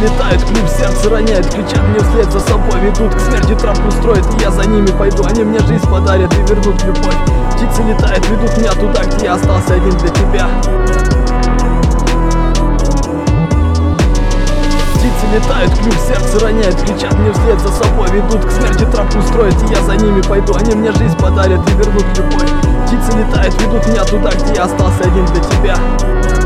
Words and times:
летают, 0.00 0.42
клюв 0.44 0.68
сердце 0.68 1.10
роняет 1.10 1.46
Кричат 1.48 1.82
мне 1.88 2.00
вслед 2.00 2.32
за 2.32 2.40
собой, 2.40 2.80
ведут 2.80 3.14
к 3.14 3.20
смерти 3.20 3.54
тропу 3.54 3.90
строят 3.90 4.26
И 4.34 4.42
я 4.42 4.50
за 4.50 4.66
ними 4.66 4.86
пойду, 4.86 5.24
они 5.24 5.44
мне 5.44 5.58
жизнь 5.60 5.88
подарят 5.90 6.32
и 6.34 6.42
вернут 6.42 6.82
любовь. 6.82 7.16
Птицы 7.54 7.82
летают, 7.82 8.26
ведут 8.28 8.56
меня 8.56 8.72
туда, 8.72 9.04
где 9.04 9.26
я 9.26 9.34
остался 9.34 9.74
один 9.74 9.96
для 9.98 10.08
тебя. 10.08 10.48
Птицы 14.94 15.26
летают, 15.34 15.72
клюв 15.78 15.94
сердце 16.06 16.44
роняет 16.44 16.76
Кричат 16.82 17.18
мне 17.18 17.32
вслед 17.32 17.60
за 17.60 17.72
собой, 17.72 18.08
ведут 18.10 18.44
к 18.44 18.50
смерти 18.50 18.84
тропу 18.84 19.20
строят 19.22 19.54
И 19.62 19.72
я 19.72 19.82
за 19.82 19.96
ними 19.96 20.22
пойду, 20.22 20.54
они 20.54 20.74
мне 20.74 20.92
жизнь 20.92 21.18
подарят 21.18 21.60
и 21.68 21.72
вернут 21.72 22.04
любовь. 22.16 22.50
Птицы 22.86 23.18
летают, 23.18 23.60
ведут 23.62 23.86
меня 23.86 24.04
туда, 24.04 24.30
где 24.30 24.54
я 24.54 24.64
остался 24.64 25.02
один 25.02 25.26
для 25.26 25.40
тебя 25.42 26.39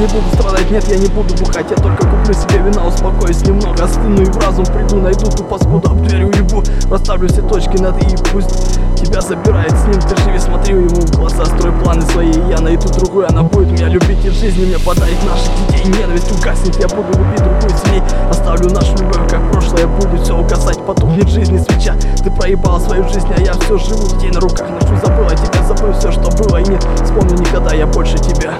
не 0.00 0.06
буду 0.06 0.24
страдать, 0.34 0.70
нет, 0.70 0.88
я 0.88 0.96
не 0.96 1.08
буду 1.08 1.34
бухать 1.34 1.66
Я 1.70 1.76
только 1.76 2.06
куплю 2.06 2.32
себе 2.32 2.58
вина, 2.58 2.86
успокоюсь 2.86 3.42
немного 3.42 3.84
Остыну 3.84 4.22
и 4.22 4.24
в 4.24 4.36
разум 4.38 4.64
приду, 4.64 4.96
найду 4.96 5.30
ту 5.30 5.44
паскуду 5.44 5.90
Об 5.90 6.02
дверь 6.02 6.24
уебу, 6.24 6.62
расставлю 6.90 7.28
все 7.28 7.42
точки 7.42 7.76
над 7.76 8.02
«и» 8.02 8.16
Пусть 8.32 8.78
тебя 8.96 9.20
забирает 9.20 9.72
с 9.72 9.84
ним, 9.84 10.00
ты 10.00 10.16
живи, 10.22 10.38
смотри 10.38 10.74
ему 10.74 10.88
в 10.88 11.10
глаза 11.16 11.44
Строй 11.44 11.72
планы 11.82 12.02
свои, 12.02 12.32
я 12.48 12.60
найду 12.60 12.88
другую 12.88 13.28
Она 13.28 13.42
будет 13.42 13.72
меня 13.72 13.88
любить 13.88 14.24
и 14.24 14.30
в 14.30 14.32
жизни 14.32 14.64
мне 14.64 14.78
подарит 14.78 15.18
наших 15.24 15.50
детей 15.68 15.92
Ненависть 16.00 16.32
угаснет, 16.32 16.76
я 16.76 16.88
буду 16.88 17.18
любить 17.18 17.42
другую 17.42 17.70
семей. 17.84 18.02
Оставлю 18.30 18.70
нашу 18.70 18.96
любовь, 18.96 19.30
как 19.30 19.50
прошлое 19.52 19.86
будет 19.86 20.22
все 20.22 20.34
угасать 20.34 20.78
Потухнет 20.86 21.28
жизни 21.28 21.58
свеча, 21.58 21.94
ты 22.24 22.30
проебала 22.30 22.78
свою 22.78 23.06
жизнь 23.08 23.28
А 23.36 23.40
я 23.40 23.52
все 23.52 23.76
живу, 23.76 24.08
детей 24.08 24.30
на 24.30 24.40
руках 24.40 24.70
ношу 24.70 24.96
Забыла 25.04 25.30
тебя, 25.30 25.62
забыл 25.62 25.92
все, 25.92 26.10
что 26.10 26.30
было 26.42 26.56
И 26.56 26.68
нет, 26.70 26.86
вспомню 27.04 27.36
никогда 27.36 27.74
я 27.74 27.86
больше 27.86 28.16
тебя 28.18 28.54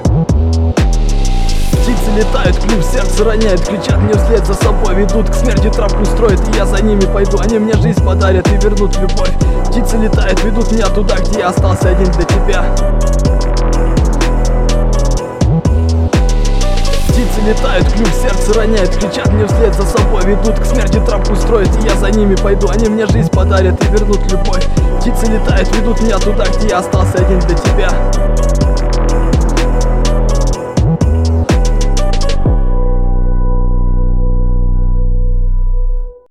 сердце 3.00 3.24
роняет 3.24 3.60
Кричат 3.66 3.98
мне 3.98 4.14
вслед 4.14 4.46
за 4.46 4.54
собой, 4.54 4.94
ведут. 4.94 5.30
К 5.30 5.34
смерти 5.34 5.70
тропу 5.70 6.04
строят 6.04 6.40
И 6.48 6.56
я 6.56 6.66
за 6.66 6.82
ними 6.82 7.00
пойду, 7.12 7.38
они 7.38 7.58
мне 7.58 7.72
жизнь 7.74 8.04
подарят 8.04 8.46
и 8.48 8.56
вернут 8.56 8.96
любовь. 8.98 9.32
Птицы 9.68 9.96
летают, 9.96 10.42
ведут 10.44 10.70
меня 10.72 10.86
туда, 10.86 11.16
где 11.16 11.40
я 11.40 11.48
остался 11.48 11.90
один 11.90 12.10
для 12.12 12.24
тебя. 12.24 12.64
Птицы 17.08 17.40
летают, 17.46 17.92
клюв 17.92 18.12
сердце 18.14 18.54
роняет 18.54 18.90
Кричат 18.96 19.32
мне 19.32 19.46
вслед 19.46 19.74
за 19.74 19.86
собой, 19.86 20.24
ведут. 20.24 20.58
К 20.58 20.64
смерти 20.64 21.00
тропу 21.06 21.34
строят 21.36 21.70
И 21.82 21.86
я 21.86 21.96
за 21.96 22.10
ними 22.10 22.34
пойду, 22.36 22.68
они 22.68 22.88
мне 22.88 23.06
жизнь 23.06 23.30
подарят 23.30 23.82
и 23.82 23.88
вернут 23.88 24.20
любовь. 24.30 24.66
Птицы 25.00 25.26
летают, 25.26 25.74
ведут 25.76 26.00
меня 26.02 26.18
туда, 26.18 26.44
где 26.46 26.68
я 26.68 26.78
остался 26.78 27.18
один 27.18 27.38
для 27.40 27.56
тебя 27.56 28.89